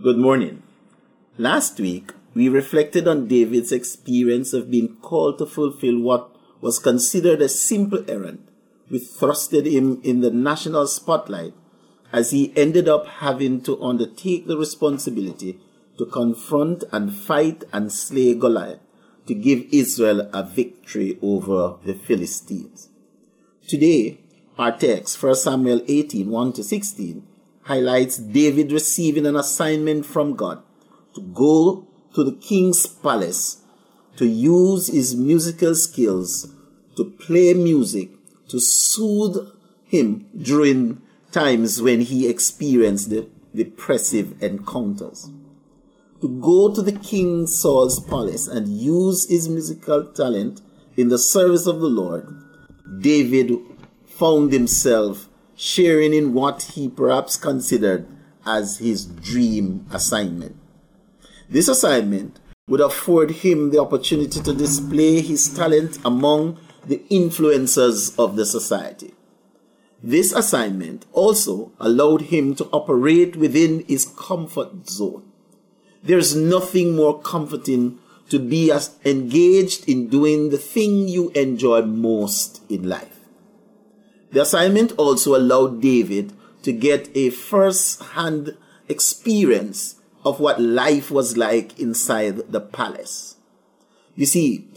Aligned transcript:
Good 0.00 0.16
morning. 0.16 0.62
Last 1.38 1.80
week, 1.80 2.12
we 2.32 2.48
reflected 2.48 3.08
on 3.08 3.26
David's 3.26 3.72
experience 3.72 4.52
of 4.52 4.70
being 4.70 4.94
called 4.98 5.38
to 5.38 5.46
fulfill 5.46 5.98
what 5.98 6.36
was 6.60 6.78
considered 6.78 7.42
a 7.42 7.48
simple 7.48 8.08
errand, 8.08 8.46
which 8.88 9.02
thrusted 9.02 9.66
him 9.66 10.00
in 10.04 10.20
the 10.20 10.30
national 10.30 10.86
spotlight 10.86 11.52
as 12.12 12.30
he 12.30 12.52
ended 12.56 12.88
up 12.88 13.08
having 13.08 13.60
to 13.62 13.82
undertake 13.82 14.46
the 14.46 14.56
responsibility 14.56 15.58
to 15.98 16.06
confront 16.06 16.84
and 16.92 17.12
fight 17.12 17.64
and 17.72 17.90
slay 17.90 18.34
Goliath 18.34 18.78
to 19.26 19.34
give 19.34 19.66
Israel 19.72 20.30
a 20.32 20.44
victory 20.44 21.18
over 21.20 21.76
the 21.84 21.94
Philistines. 21.94 22.88
Today, 23.66 24.20
our 24.56 24.78
text, 24.78 25.20
1 25.20 25.34
Samuel 25.34 25.82
18 25.88 26.30
1 26.30 26.52
to 26.52 26.62
16, 26.62 27.26
highlights 27.68 28.16
David 28.16 28.72
receiving 28.72 29.26
an 29.26 29.36
assignment 29.36 30.06
from 30.06 30.34
God 30.34 30.62
to 31.14 31.20
go 31.20 31.86
to 32.14 32.24
the 32.24 32.32
king's 32.32 32.86
palace 32.86 33.58
to 34.16 34.26
use 34.26 34.86
his 34.88 35.14
musical 35.14 35.74
skills 35.74 36.50
to 36.96 37.04
play 37.04 37.52
music 37.52 38.08
to 38.48 38.58
soothe 38.58 39.36
him 39.84 40.26
during 40.34 41.02
times 41.30 41.82
when 41.82 42.00
he 42.00 42.26
experienced 42.26 43.10
the 43.10 43.28
depressive 43.54 44.42
encounters. 44.42 45.30
To 46.22 46.28
go 46.40 46.74
to 46.74 46.80
the 46.80 46.98
King 46.98 47.46
Saul's 47.46 48.00
palace 48.00 48.48
and 48.48 48.66
use 48.66 49.28
his 49.28 49.48
musical 49.48 50.06
talent 50.06 50.62
in 50.96 51.08
the 51.10 51.18
service 51.18 51.66
of 51.66 51.80
the 51.80 51.86
Lord, 51.86 52.26
David 53.00 53.52
found 54.06 54.52
himself 54.52 55.27
sharing 55.58 56.14
in 56.14 56.32
what 56.34 56.62
he 56.62 56.88
perhaps 56.88 57.36
considered 57.36 58.06
as 58.46 58.78
his 58.78 59.04
dream 59.04 59.84
assignment. 59.90 60.54
This 61.50 61.66
assignment 61.66 62.38
would 62.68 62.80
afford 62.80 63.30
him 63.42 63.70
the 63.70 63.80
opportunity 63.80 64.40
to 64.40 64.54
display 64.54 65.20
his 65.20 65.52
talent 65.52 65.98
among 66.04 66.60
the 66.86 67.02
influencers 67.10 68.16
of 68.16 68.36
the 68.36 68.46
society. 68.46 69.14
This 70.00 70.32
assignment 70.32 71.06
also 71.12 71.72
allowed 71.80 72.22
him 72.22 72.54
to 72.54 72.66
operate 72.66 73.34
within 73.34 73.84
his 73.88 74.04
comfort 74.16 74.88
zone. 74.88 75.24
There's 76.04 76.36
nothing 76.36 76.94
more 76.94 77.20
comforting 77.20 77.98
to 78.30 78.38
be 78.38 78.70
as 78.70 78.94
engaged 79.04 79.88
in 79.88 80.08
doing 80.08 80.50
the 80.50 80.58
thing 80.58 81.08
you 81.08 81.30
enjoy 81.30 81.82
most 81.82 82.62
in 82.70 82.88
life. 82.88 83.17
The 84.30 84.42
assignment 84.42 84.92
also 84.98 85.36
allowed 85.36 85.80
David 85.80 86.32
to 86.62 86.72
get 86.72 87.08
a 87.14 87.30
first 87.30 88.02
hand 88.02 88.56
experience 88.88 89.96
of 90.24 90.40
what 90.40 90.60
life 90.60 91.10
was 91.10 91.36
like 91.36 91.78
inside 91.78 92.52
the 92.52 92.60
palace. 92.60 93.36
You 94.14 94.26
see, 94.26 94.68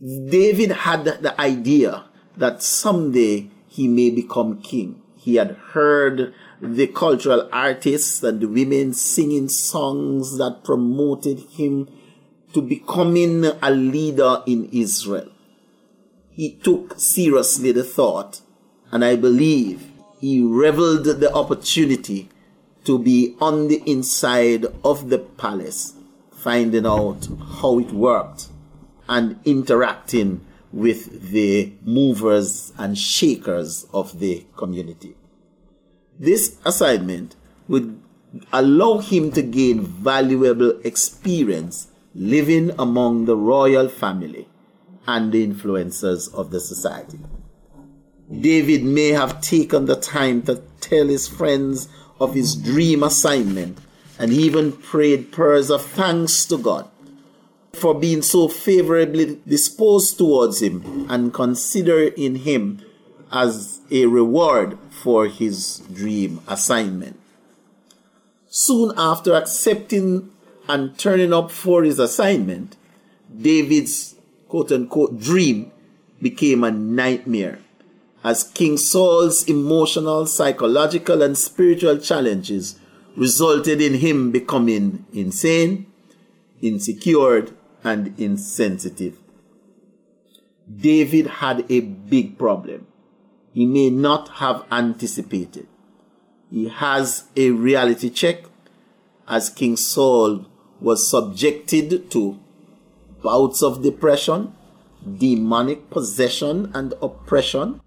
David 0.00 0.70
had 0.70 1.04
the 1.04 1.38
idea 1.40 2.04
that 2.36 2.62
someday 2.62 3.50
he 3.66 3.88
may 3.88 4.10
become 4.10 4.62
king. 4.62 5.02
He 5.16 5.34
had 5.34 5.56
heard 5.72 6.32
the 6.60 6.86
cultural 6.86 7.48
artists 7.52 8.22
and 8.22 8.40
the 8.40 8.48
women 8.48 8.94
singing 8.94 9.48
songs 9.48 10.38
that 10.38 10.62
promoted 10.64 11.40
him 11.50 11.88
to 12.54 12.62
becoming 12.62 13.44
a 13.44 13.70
leader 13.70 14.42
in 14.46 14.70
Israel. 14.72 15.30
He 16.30 16.54
took 16.54 16.98
seriously 16.98 17.72
the 17.72 17.84
thought 17.84 18.40
and 18.90 19.04
I 19.04 19.16
believe 19.16 19.90
he 20.20 20.42
reveled 20.42 21.04
the 21.04 21.32
opportunity 21.32 22.28
to 22.84 22.98
be 22.98 23.36
on 23.40 23.68
the 23.68 23.82
inside 23.86 24.66
of 24.84 25.10
the 25.10 25.18
palace, 25.18 25.94
finding 26.32 26.86
out 26.86 27.28
how 27.60 27.78
it 27.78 27.92
worked 27.92 28.48
and 29.08 29.38
interacting 29.44 30.44
with 30.72 31.30
the 31.30 31.72
movers 31.82 32.72
and 32.78 32.96
shakers 32.96 33.86
of 33.92 34.18
the 34.20 34.44
community. 34.56 35.16
This 36.18 36.56
assignment 36.64 37.36
would 37.68 38.00
allow 38.52 38.98
him 38.98 39.32
to 39.32 39.42
gain 39.42 39.80
valuable 39.80 40.80
experience 40.84 41.88
living 42.14 42.72
among 42.78 43.24
the 43.24 43.36
royal 43.36 43.88
family 43.88 44.48
and 45.06 45.32
the 45.32 45.46
influencers 45.46 46.32
of 46.34 46.50
the 46.50 46.60
society. 46.60 47.18
David 48.30 48.84
may 48.84 49.08
have 49.08 49.40
taken 49.40 49.86
the 49.86 49.96
time 49.96 50.42
to 50.42 50.62
tell 50.80 51.06
his 51.06 51.26
friends 51.26 51.88
of 52.20 52.34
his 52.34 52.54
dream 52.54 53.02
assignment 53.02 53.78
and 54.18 54.32
even 54.32 54.72
prayed 54.72 55.32
prayers 55.32 55.70
of 55.70 55.82
thanks 55.82 56.44
to 56.46 56.58
God 56.58 56.88
for 57.72 57.94
being 57.94 58.22
so 58.22 58.48
favorably 58.48 59.40
disposed 59.46 60.18
towards 60.18 60.60
him 60.60 61.06
and 61.08 61.32
considering 61.32 62.36
him 62.36 62.82
as 63.32 63.80
a 63.90 64.06
reward 64.06 64.76
for 64.90 65.26
his 65.26 65.78
dream 65.92 66.40
assignment. 66.48 67.18
Soon 68.48 68.92
after 68.96 69.34
accepting 69.34 70.30
and 70.68 70.98
turning 70.98 71.32
up 71.32 71.50
for 71.50 71.82
his 71.82 71.98
assignment, 71.98 72.76
David's 73.34 74.16
quote 74.48 74.72
unquote 74.72 75.18
dream 75.18 75.70
became 76.20 76.64
a 76.64 76.70
nightmare 76.70 77.58
as 78.28 78.44
King 78.44 78.76
Saul's 78.76 79.44
emotional, 79.44 80.26
psychological, 80.26 81.22
and 81.22 81.36
spiritual 81.38 81.96
challenges 81.96 82.78
resulted 83.16 83.80
in 83.80 83.94
him 83.94 84.30
becoming 84.30 85.06
insane, 85.14 85.86
insecure, 86.60 87.46
and 87.82 88.18
insensitive. 88.20 89.16
David 90.88 91.26
had 91.42 91.64
a 91.70 91.80
big 91.80 92.36
problem 92.36 92.86
he 93.58 93.66
may 93.66 93.90
not 93.90 94.28
have 94.42 94.64
anticipated. 94.70 95.66
He 96.50 96.68
has 96.68 97.24
a 97.36 97.50
reality 97.50 98.10
check 98.10 98.44
as 99.26 99.50
King 99.50 99.76
Saul 99.76 100.46
was 100.80 101.10
subjected 101.10 102.10
to 102.12 102.38
bouts 103.22 103.62
of 103.62 103.82
depression, 103.82 104.54
demonic 105.18 105.90
possession 105.90 106.70
and 106.74 106.94
oppression, 107.02 107.80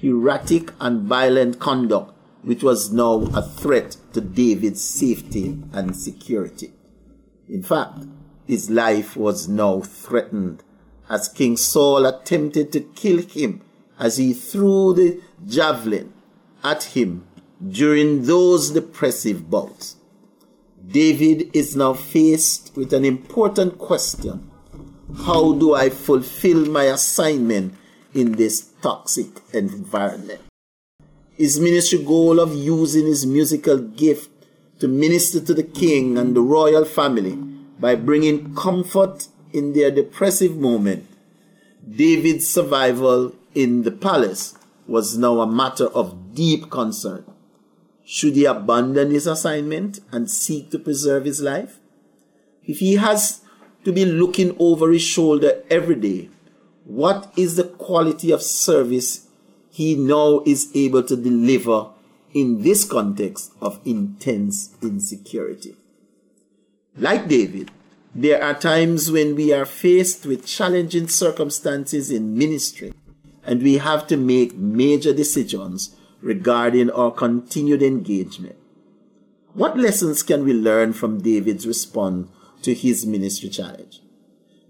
erratic 0.00 0.72
and 0.80 1.02
violent 1.02 1.58
conduct, 1.58 2.12
which 2.42 2.62
was 2.62 2.92
now 2.92 3.22
a 3.34 3.42
threat 3.42 3.96
to 4.12 4.20
David's 4.20 4.82
safety 4.82 5.58
and 5.72 5.96
security. 5.96 6.72
In 7.48 7.62
fact, 7.62 8.04
his 8.46 8.70
life 8.70 9.16
was 9.16 9.48
now 9.48 9.80
threatened 9.80 10.62
as 11.08 11.28
King 11.28 11.56
Saul 11.56 12.04
attempted 12.04 12.72
to 12.72 12.80
kill 12.80 13.22
him 13.22 13.62
as 13.98 14.16
he 14.16 14.32
threw 14.32 14.92
the 14.94 15.20
javelin 15.46 16.12
at 16.62 16.82
him 16.82 17.26
during 17.66 18.24
those 18.24 18.70
depressive 18.70 19.48
bouts. 19.50 19.96
David 20.86 21.50
is 21.54 21.74
now 21.74 21.94
faced 21.94 22.72
with 22.76 22.92
an 22.92 23.04
important 23.04 23.78
question. 23.78 24.50
How 25.24 25.52
do 25.52 25.74
I 25.74 25.88
fulfill 25.90 26.66
my 26.66 26.84
assignment 26.84 27.74
in 28.16 28.32
this 28.32 28.70
toxic 28.82 29.28
environment. 29.52 30.40
His 31.32 31.60
ministry 31.60 32.02
goal 32.02 32.40
of 32.40 32.54
using 32.54 33.06
his 33.06 33.26
musical 33.26 33.76
gift 33.76 34.30
to 34.80 34.88
minister 34.88 35.40
to 35.40 35.52
the 35.52 35.62
king 35.62 36.16
and 36.16 36.34
the 36.34 36.40
royal 36.40 36.84
family 36.84 37.36
by 37.78 37.94
bringing 37.94 38.54
comfort 38.54 39.28
in 39.52 39.74
their 39.74 39.90
depressive 39.90 40.56
moment. 40.56 41.06
David's 41.88 42.48
survival 42.48 43.34
in 43.54 43.82
the 43.82 43.90
palace 43.90 44.54
was 44.86 45.18
now 45.18 45.40
a 45.40 45.46
matter 45.46 45.86
of 45.88 46.34
deep 46.34 46.70
concern. 46.70 47.24
Should 48.04 48.34
he 48.36 48.44
abandon 48.44 49.10
his 49.10 49.26
assignment 49.26 50.00
and 50.12 50.30
seek 50.30 50.70
to 50.70 50.78
preserve 50.78 51.24
his 51.24 51.40
life? 51.40 51.78
If 52.64 52.78
he 52.78 52.94
has 52.94 53.42
to 53.84 53.92
be 53.92 54.04
looking 54.04 54.56
over 54.58 54.90
his 54.90 55.02
shoulder 55.02 55.62
every 55.70 55.96
day, 55.96 56.30
what 56.86 57.32
is 57.36 57.56
the 57.56 57.64
quality 57.64 58.30
of 58.30 58.40
service 58.40 59.26
he 59.70 59.94
now 59.94 60.40
is 60.46 60.70
able 60.74 61.02
to 61.02 61.16
deliver 61.16 61.90
in 62.32 62.62
this 62.62 62.84
context 62.84 63.52
of 63.60 63.80
intense 63.84 64.74
insecurity. 64.80 65.76
Like 66.96 67.28
David, 67.28 67.70
there 68.14 68.42
are 68.42 68.54
times 68.54 69.10
when 69.10 69.34
we 69.34 69.52
are 69.52 69.66
faced 69.66 70.24
with 70.24 70.46
challenging 70.46 71.08
circumstances 71.08 72.10
in 72.10 72.38
ministry 72.38 72.94
and 73.44 73.62
we 73.62 73.78
have 73.78 74.06
to 74.06 74.16
make 74.16 74.56
major 74.56 75.12
decisions 75.12 75.94
regarding 76.20 76.90
our 76.90 77.10
continued 77.10 77.82
engagement. 77.82 78.56
What 79.54 79.76
lessons 79.76 80.22
can 80.22 80.44
we 80.44 80.54
learn 80.54 80.92
from 80.92 81.20
David's 81.20 81.66
response 81.66 82.28
to 82.62 82.74
his 82.74 83.04
ministry 83.04 83.48
challenge? 83.48 84.00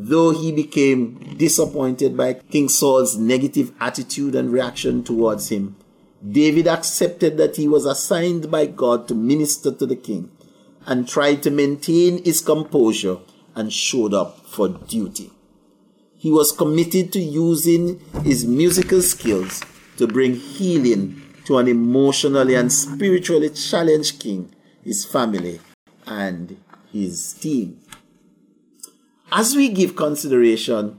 Though 0.00 0.30
he 0.30 0.52
became 0.52 1.34
disappointed 1.36 2.16
by 2.16 2.34
King 2.34 2.68
Saul's 2.68 3.16
negative 3.16 3.72
attitude 3.80 4.36
and 4.36 4.52
reaction 4.52 5.02
towards 5.02 5.48
him, 5.48 5.74
David 6.24 6.68
accepted 6.68 7.36
that 7.38 7.56
he 7.56 7.66
was 7.66 7.84
assigned 7.84 8.48
by 8.48 8.66
God 8.66 9.08
to 9.08 9.16
minister 9.16 9.72
to 9.72 9.86
the 9.86 9.96
king 9.96 10.30
and 10.86 11.08
tried 11.08 11.42
to 11.42 11.50
maintain 11.50 12.22
his 12.22 12.40
composure 12.40 13.18
and 13.56 13.72
showed 13.72 14.14
up 14.14 14.46
for 14.46 14.68
duty. 14.68 15.32
He 16.16 16.30
was 16.30 16.52
committed 16.52 17.12
to 17.14 17.20
using 17.20 17.98
his 18.22 18.46
musical 18.46 19.02
skills 19.02 19.64
to 19.96 20.06
bring 20.06 20.36
healing 20.36 21.22
to 21.46 21.58
an 21.58 21.66
emotionally 21.66 22.54
and 22.54 22.72
spiritually 22.72 23.50
challenged 23.50 24.20
king, 24.20 24.54
his 24.84 25.04
family, 25.04 25.58
and 26.06 26.56
his 26.92 27.32
team. 27.32 27.80
As 29.30 29.54
we 29.54 29.68
give 29.68 29.94
consideration 29.94 30.98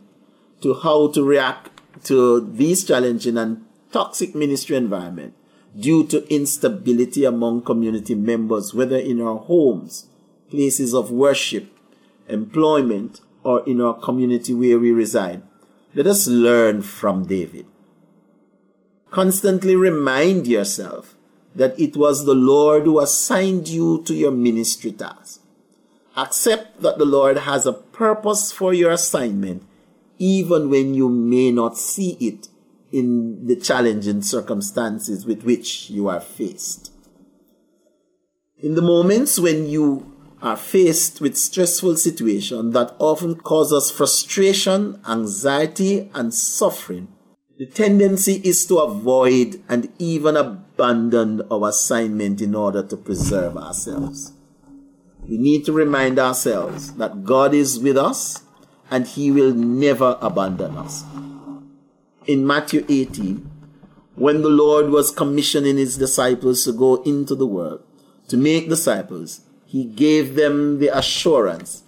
to 0.62 0.76
how 0.76 1.08
to 1.10 1.24
react 1.24 1.72
to 2.06 2.42
these 2.42 2.84
challenging 2.84 3.38
and 3.38 3.66
toxic 3.92 4.36
ministry 4.36 4.76
environment 4.76 5.34
due 5.78 6.06
to 6.08 6.32
instability 6.34 7.26
among 7.26 7.64
community 7.64 8.14
members, 8.14 8.74
whether 8.74 8.98
in 8.98 9.20
our 9.20 9.38
homes, 9.38 10.08
places 10.50 10.94
of 10.94 11.12
worship, 11.12 11.76
employment, 12.28 13.22
or 13.44 13.64
in 13.68 13.82
our 13.82 13.96
community 14.00 14.54
where 14.54 14.78
we 14.78 14.92
reside, 14.92 15.42
let 15.96 16.06
us 16.06 16.28
learn 16.28 16.84
from 16.84 17.26
David. 17.26 17.66
Constantly 19.10 19.76
remind 19.76 20.46
yourself 20.46 21.16
that 21.56 21.80
it 21.80 21.98
was 21.98 22.26
the 22.26 22.36
Lord 22.36 22.84
who 22.84 23.00
assigned 23.00 23.68
you 23.68 24.04
to 24.04 24.14
your 24.14 24.32
ministry 24.32 24.92
task. 24.92 25.42
Accept 26.18 26.82
that 26.82 26.98
the 26.98 27.06
Lord 27.06 27.38
has 27.38 27.66
a 27.66 27.74
purpose 27.74 28.52
for 28.52 28.74
your 28.74 28.92
assignment, 28.92 29.64
even 30.18 30.70
when 30.70 30.94
you 30.94 31.10
may 31.10 31.52
not 31.52 31.78
see 31.78 32.18
it 32.20 32.48
in 32.92 33.46
the 33.46 33.56
challenging 33.56 34.22
circumstances 34.22 35.26
with 35.26 35.44
which 35.44 35.90
you 35.90 36.08
are 36.08 36.20
faced. 36.20 36.92
In 38.58 38.76
the 38.76 38.82
moments 38.82 39.40
when 39.40 39.68
you 39.68 40.16
are 40.42 40.58
faced 40.58 41.22
with 41.22 41.38
stressful 41.38 41.98
situations 41.98 42.74
that 42.74 42.96
often 43.00 43.36
cause 43.36 43.72
us 43.72 43.92
frustration, 43.92 45.00
anxiety, 45.08 46.10
and 46.14 46.34
suffering, 46.34 47.08
the 47.58 47.66
tendency 47.66 48.42
is 48.44 48.66
to 48.66 48.78
avoid 48.78 49.62
and 49.68 49.92
even 50.00 50.38
abandon 50.38 51.42
our 51.52 51.70
assignment 51.70 52.42
in 52.42 52.56
order 52.56 52.82
to 52.82 52.96
preserve 52.96 53.58
ourselves. 53.58 54.34
We 55.28 55.38
need 55.38 55.66
to 55.66 55.74
remind 55.74 56.20
ourselves 56.20 56.94
that 56.96 57.24
God 57.24 57.54
is 57.54 57.80
with 57.80 57.98
us 57.98 58.44
and 58.90 59.08
He 59.08 59.32
will 59.32 59.54
never 59.54 60.18
abandon 60.22 60.78
us. 60.78 61.04
In 62.26 62.46
Matthew 62.46 62.86
18, 62.90 63.50
when 64.16 64.42
the 64.42 64.50
Lord 64.50 64.90
was 64.90 65.12
commissioning 65.12 65.78
His 65.78 65.98
disciples 65.98 66.64
to 66.66 66.74
go 66.74 67.02
into 67.04 67.36
the 67.36 67.48
world 67.48 67.84
to 68.28 68.38
make 68.38 68.70
disciples, 68.70 69.42
He 69.66 69.86
gave 69.86 70.36
them 70.36 70.80
the 70.80 70.90
assurance 70.90 71.84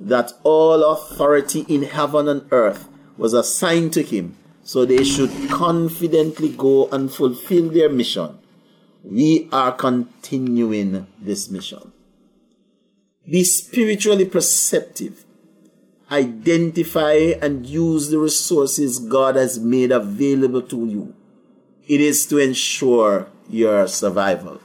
that 0.00 0.32
all 0.42 0.84
authority 0.84 1.64
in 1.68 1.82
heaven 1.82 2.28
and 2.28 2.46
earth 2.50 2.88
was 3.16 3.32
assigned 3.32 3.92
to 3.92 4.02
Him 4.02 4.36
so 4.64 4.84
they 4.84 5.04
should 5.04 5.30
confidently 5.48 6.48
go 6.48 6.88
and 6.90 7.12
fulfill 7.12 7.68
their 7.70 7.88
mission. 7.88 8.38
We 9.02 9.48
are 9.50 9.72
continuing 9.72 11.06
this 11.20 11.50
mission. 11.50 11.92
Be 13.28 13.44
spiritually 13.44 14.24
perceptive. 14.24 15.24
Identify 16.10 17.34
and 17.40 17.66
use 17.66 18.10
the 18.10 18.18
resources 18.18 18.98
God 18.98 19.36
has 19.36 19.58
made 19.58 19.92
available 19.92 20.62
to 20.62 20.86
you. 20.86 21.14
It 21.86 22.00
is 22.00 22.26
to 22.26 22.38
ensure 22.38 23.28
your 23.48 23.86
survival. 23.86 24.60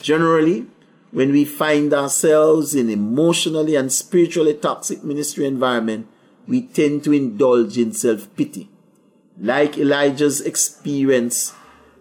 Generally, 0.00 0.66
when 1.10 1.32
we 1.32 1.44
find 1.44 1.94
ourselves 1.94 2.74
in 2.74 2.90
emotionally 2.90 3.76
and 3.76 3.92
spiritually 3.92 4.54
toxic 4.54 5.02
ministry 5.02 5.46
environment, 5.46 6.08
we 6.46 6.62
tend 6.62 7.04
to 7.04 7.12
indulge 7.12 7.78
in 7.78 7.92
self-pity 7.92 8.68
like 9.38 9.76
Elijah's 9.76 10.40
experience 10.40 11.52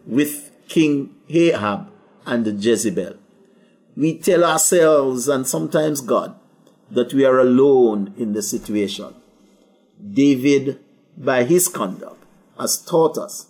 with 0.05 0.51
King 0.67 1.15
Ahab 1.29 1.89
and 2.25 2.45
Jezebel. 2.63 3.17
We 3.95 4.17
tell 4.17 4.43
ourselves 4.43 5.27
and 5.27 5.47
sometimes 5.47 6.01
God 6.01 6.35
that 6.91 7.13
we 7.13 7.25
are 7.25 7.39
alone 7.39 8.13
in 8.17 8.33
the 8.33 8.41
situation. 8.41 9.13
David, 10.13 10.79
by 11.17 11.43
his 11.43 11.67
conduct, 11.67 12.23
has 12.59 12.77
taught 12.77 13.17
us 13.17 13.47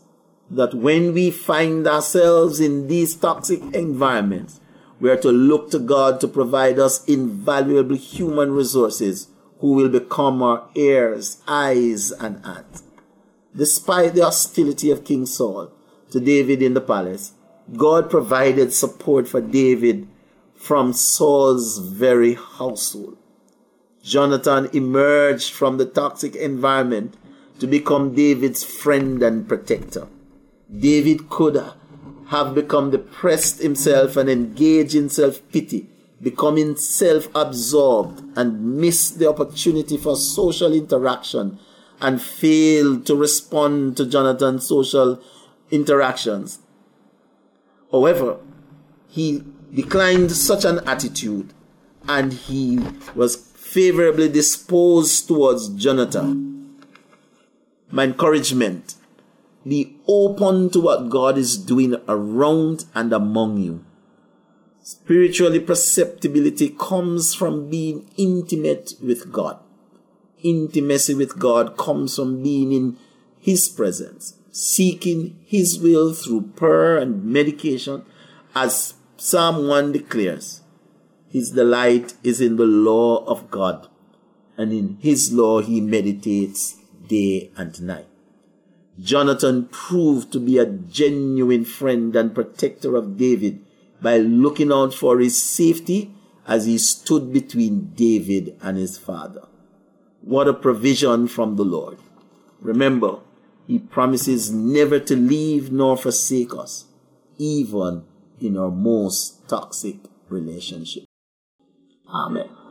that 0.50 0.76
when 0.76 1.14
we 1.14 1.32
find 1.32 1.88
ourselves 1.88 2.60
in 2.60 2.88
these 2.88 3.16
toxic 3.16 3.62
environments, 3.74 4.60
we 5.00 5.10
are 5.10 5.18
to 5.18 5.32
look 5.32 5.72
to 5.72 5.80
God 5.80 6.22
to 6.22 6.28
provide 6.28 6.80
us 6.80 7.04
invaluable 7.06 7.96
human 7.96 8.52
resources 8.52 9.28
who 9.60 9.74
will 9.74 9.90
become 9.90 10.44
our 10.44 10.70
ears, 10.76 11.42
eyes, 11.48 12.12
and 12.12 12.46
hands. 12.46 12.84
Despite 13.56 14.14
the 14.14 14.24
hostility 14.24 14.92
of 14.92 15.06
King 15.06 15.26
Saul 15.26 15.72
to 16.12 16.20
David 16.20 16.62
in 16.62 16.76
the 16.76 16.82
palace, 16.82 17.34
God 17.76 18.12
provided 18.12 18.74
support 18.74 19.28
for 19.28 19.42
David 19.42 20.08
from 20.66 20.92
Saul's 20.94 21.78
very 21.78 22.34
household. 22.34 23.16
Jonathan 24.02 24.68
emerged 24.74 25.54
from 25.54 25.78
the 25.78 25.86
toxic 25.86 26.36
environment 26.36 27.16
to 27.60 27.68
become 27.68 28.16
David's 28.16 28.64
friend 28.64 29.22
and 29.22 29.48
protector. 29.48 30.08
David 30.76 31.30
could 31.30 31.64
have 32.30 32.56
become 32.56 32.90
depressed 32.90 33.62
himself 33.62 34.18
and 34.18 34.28
engaged 34.28 34.96
in 34.96 35.08
self 35.08 35.40
pity, 35.52 35.88
becoming 36.20 36.76
self 36.76 37.28
absorbed, 37.36 38.24
and 38.36 38.78
missed 38.78 39.20
the 39.20 39.30
opportunity 39.30 39.98
for 39.98 40.16
social 40.16 40.74
interaction 40.74 41.60
and 42.02 42.20
failed 42.20 43.06
to 43.06 43.16
respond 43.16 43.98
to 43.98 44.06
Jonathan's 44.08 44.68
social 44.68 45.22
interactions. 45.70 46.58
However, 47.92 48.40
he 49.08 49.44
declined 49.74 50.32
such 50.32 50.66
an 50.66 50.80
attitude 50.88 51.54
and 52.08 52.34
he 52.34 52.80
was 53.16 53.36
favorably 53.36 54.30
disposed 54.30 55.28
towards 55.28 55.70
Jonathan. 55.70 56.78
My 57.92 58.04
encouragement 58.06 58.96
be 59.68 59.98
open 60.08 60.70
to 60.72 60.80
what 60.80 61.10
God 61.10 61.38
is 61.38 61.58
doing 61.58 61.96
around 62.08 62.86
and 62.94 63.12
among 63.12 63.58
you. 63.58 63.84
Spiritually 64.84 65.60
perceptibility 65.60 66.70
comes 66.70 67.34
from 67.34 67.70
being 67.70 68.08
intimate 68.18 68.94
with 69.02 69.32
God 69.32 69.60
intimacy 70.46 71.16
with 71.16 71.40
God 71.40 71.76
comes 71.76 72.16
from 72.16 72.44
being 72.44 72.72
in 72.72 72.98
His 73.40 73.68
presence, 73.68 74.36
seeking 74.52 75.38
His 75.46 75.80
will 75.80 76.14
through 76.14 76.54
prayer 76.56 76.98
and 76.98 77.26
medication, 77.26 78.06
as 78.54 78.94
Psalm 79.18 79.68
1 79.68 79.94
declares. 79.94 80.62
His 81.30 81.52
delight 81.52 82.16
is 82.22 82.42
in 82.42 82.58
the 82.58 82.66
law 82.66 83.24
of 83.26 83.50
God, 83.50 83.88
and 84.58 84.74
in 84.74 84.98
His 85.00 85.32
law 85.32 85.62
he 85.62 85.80
meditates 85.80 86.76
day 87.08 87.50
and 87.56 87.82
night. 87.82 88.08
Jonathan 89.00 89.68
proved 89.68 90.34
to 90.34 90.40
be 90.40 90.58
a 90.58 90.66
genuine 90.66 91.64
friend 91.64 92.14
and 92.16 92.36
protector 92.36 92.98
of 92.98 93.18
David 93.18 93.66
by 94.02 94.18
looking 94.18 94.72
out 94.72 94.94
for 94.94 95.20
his 95.20 95.42
safety 95.42 96.14
as 96.48 96.66
he 96.66 96.78
stood 96.78 97.32
between 97.32 97.94
David 97.96 98.58
and 98.62 98.78
his 98.78 98.98
father. 98.98 99.48
What 100.22 100.48
a 100.48 100.54
provision 100.54 101.28
from 101.28 101.56
the 101.56 101.66
Lord. 101.66 102.00
Remember, 102.60 103.20
He 103.68 103.80
promises 103.80 104.52
never 104.52 105.00
to 105.00 105.16
leave 105.16 105.72
nor 105.72 105.98
forsake 105.98 106.54
us, 106.54 106.86
even 107.38 108.04
in 108.42 108.58
our 108.58 108.72
most 108.72 109.48
toxic 109.48 109.98
relationship. 110.30 111.06
Amen. 112.10 112.65